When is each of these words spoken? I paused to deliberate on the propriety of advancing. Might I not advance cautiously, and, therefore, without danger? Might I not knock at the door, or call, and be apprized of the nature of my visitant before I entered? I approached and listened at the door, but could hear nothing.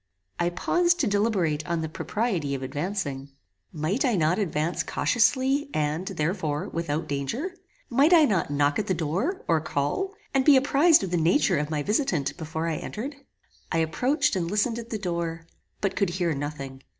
I 0.39 0.49
paused 0.49 0.99
to 1.01 1.05
deliberate 1.07 1.63
on 1.67 1.81
the 1.81 1.87
propriety 1.87 2.55
of 2.55 2.63
advancing. 2.63 3.29
Might 3.71 4.03
I 4.03 4.15
not 4.15 4.39
advance 4.39 4.81
cautiously, 4.81 5.69
and, 5.75 6.07
therefore, 6.07 6.69
without 6.69 7.07
danger? 7.07 7.53
Might 7.87 8.11
I 8.11 8.25
not 8.25 8.49
knock 8.49 8.79
at 8.79 8.87
the 8.87 8.95
door, 8.95 9.45
or 9.47 9.61
call, 9.61 10.15
and 10.33 10.43
be 10.43 10.57
apprized 10.57 11.03
of 11.03 11.11
the 11.11 11.17
nature 11.17 11.59
of 11.59 11.69
my 11.69 11.83
visitant 11.83 12.35
before 12.35 12.67
I 12.67 12.77
entered? 12.77 13.15
I 13.71 13.77
approached 13.77 14.35
and 14.35 14.49
listened 14.49 14.79
at 14.79 14.89
the 14.89 14.97
door, 14.97 15.45
but 15.81 15.95
could 15.95 16.09
hear 16.09 16.33
nothing. 16.33 16.81